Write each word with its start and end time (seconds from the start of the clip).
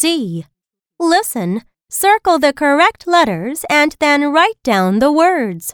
C. 0.00 0.46
Listen, 1.00 1.62
circle 1.90 2.38
the 2.38 2.52
correct 2.52 3.08
letters 3.08 3.64
and 3.68 3.96
then 3.98 4.30
write 4.32 4.62
down 4.62 5.00
the 5.00 5.10
words. 5.10 5.72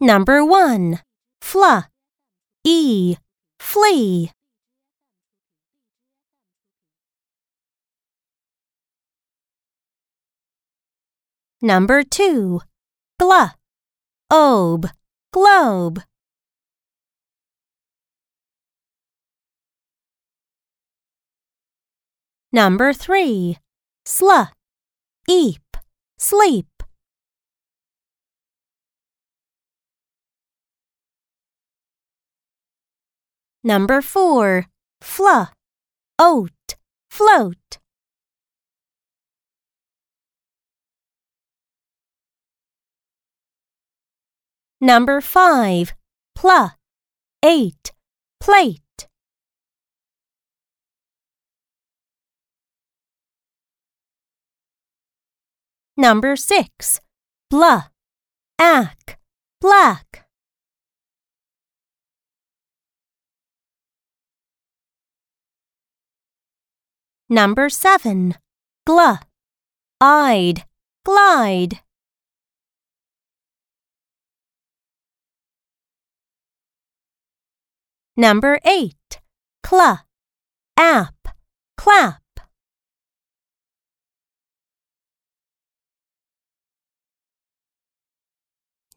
Number 0.00 0.44
1. 0.44 0.98
Fla. 1.40 1.88
E. 2.64 3.14
Flea. 3.60 4.32
Number 11.60 12.02
2. 12.02 12.62
Gla. 13.20 13.54
Obe. 14.28 14.88
Globe. 15.32 16.02
Number 22.54 22.92
3. 22.92 23.56
Sla. 24.04 24.50
Eep. 25.26 25.62
Sleep. 26.18 26.66
Number 33.64 34.02
4. 34.02 34.66
Fla. 35.00 35.52
Oat. 36.18 36.76
Float. 37.10 37.78
Number 44.78 45.22
5. 45.22 45.94
Pla. 46.34 46.72
Eight. 47.42 47.92
Plate. 48.40 48.91
Number 55.96 56.36
6. 56.36 57.00
Blah. 57.50 57.88
Ack. 58.58 59.18
Black. 59.60 60.26
Number 67.28 67.68
7. 67.68 68.34
Gla. 68.86 69.20
I'd. 70.00 70.64
Glide. 71.04 71.80
Number 78.16 78.58
8. 78.64 78.94
Cla. 79.62 80.04
App. 80.76 81.14
Clap. 81.76 82.21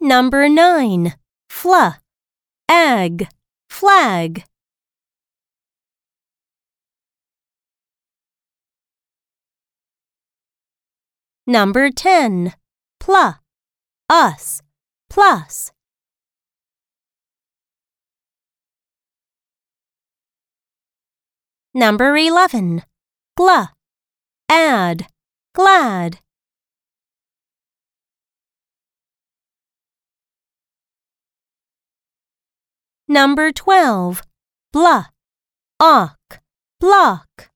Number 0.06 0.48
9. 0.48 1.16
Fla. 1.50 1.98
Ag. 2.70 3.28
Flag. 3.72 4.44
Number 11.48 11.90
10. 11.90 12.54
Pla. 13.00 13.40
Us. 14.08 14.62
Plus. 15.10 15.72
Number 21.74 22.16
11. 22.16 22.84
Gla. 23.36 23.74
Add. 24.52 25.08
Glad. 25.56 26.20
Number 33.08 33.52
12. 33.52 34.24
Blah. 34.74 35.06
Awk. 35.80 36.42
Block. 36.80 37.52